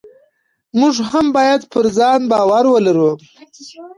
موږ 0.79 0.95
هم 1.11 1.25
باید 1.37 1.61
پر 1.71 1.85
ځان 1.97 2.21
باور 2.31 2.63
ولرو. 2.69 3.11